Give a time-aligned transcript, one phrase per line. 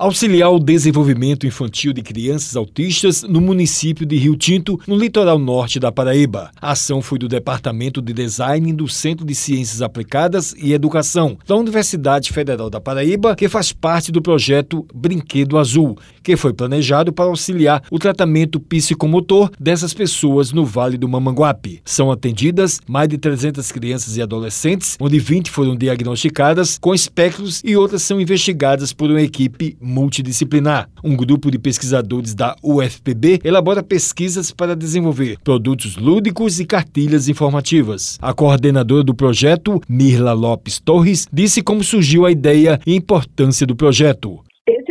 [0.00, 5.78] auxiliar o desenvolvimento infantil de crianças autistas no município de Rio Tinto, no litoral norte
[5.78, 6.50] da Paraíba.
[6.58, 11.54] A ação foi do Departamento de Design do Centro de Ciências Aplicadas e Educação da
[11.54, 17.26] Universidade Federal da Paraíba, que faz parte do projeto Brinquedo Azul, que foi planejado para
[17.26, 21.82] auxiliar o tratamento psicomotor dessas pessoas no Vale do Mamanguape.
[21.84, 27.76] São atendidas mais de 300 crianças e adolescentes, onde 20 foram diagnosticadas com espectros e
[27.76, 30.88] outras são investigadas por uma equipe multidisciplinar.
[31.04, 38.18] Um grupo de pesquisadores da UFPB elabora pesquisas para desenvolver produtos lúdicos e cartilhas informativas.
[38.22, 43.66] A coordenadora do projeto, Mirla Lopes Torres, disse como surgiu a ideia e a importância
[43.66, 44.40] do projeto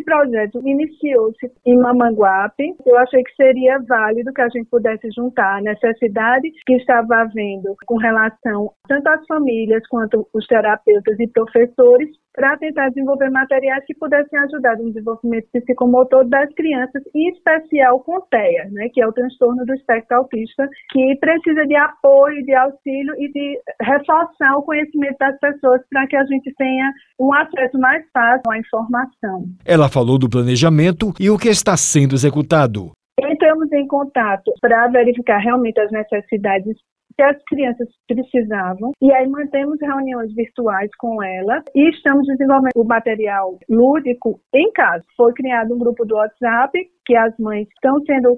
[0.10, 2.76] projeto iniciou-se em Mamanguape.
[2.84, 7.76] Eu achei que seria válido que a gente pudesse juntar a necessidade que estava havendo
[7.86, 13.96] com relação tanto às famílias quanto os terapeutas e professores para tentar desenvolver materiais que
[13.96, 19.12] pudessem ajudar no desenvolvimento psicomotor das crianças, em especial com TEA, né, que é o
[19.12, 25.18] transtorno do espectro autista, que precisa de apoio, de auxílio e de reforçar o conhecimento
[25.20, 29.46] das pessoas para que a gente tenha um acesso mais fácil à informação.
[29.66, 32.92] Ela falou do planejamento e o que está sendo executado.
[33.22, 36.78] Entramos em contato para verificar realmente as necessidades
[37.20, 38.94] que as crianças precisavam.
[39.02, 45.04] E aí mantemos reuniões virtuais com elas e estamos desenvolvendo o material lúdico em casa.
[45.18, 48.34] Foi criado um grupo do WhatsApp que as mães estão sendo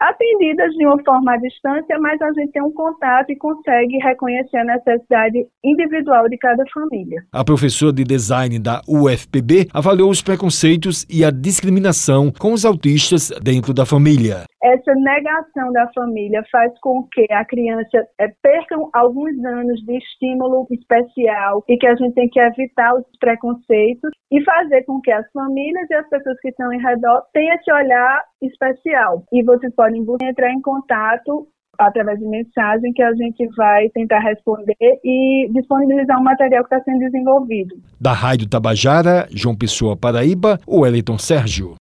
[0.00, 4.58] atendidas de uma forma à distância, mas a gente tem um contato e consegue reconhecer
[4.58, 7.24] a necessidade individual de cada família.
[7.32, 13.30] A professora de design da UFPB avaliou os preconceitos e a discriminação com os autistas
[13.42, 14.49] dentro da família.
[14.62, 20.66] Essa negação da família faz com que a criança é, perca alguns anos de estímulo
[20.70, 25.24] especial e que a gente tem que evitar os preconceitos e fazer com que as
[25.32, 29.24] famílias e as pessoas que estão em redor tenham esse olhar especial.
[29.32, 34.74] E vocês podem entrar em contato através de mensagem que a gente vai tentar responder
[34.80, 37.74] e disponibilizar um material que está sendo desenvolvido.
[38.00, 41.78] Da Rádio Tabajara, João Pessoa, Paraíba, o Wellington Sérgio.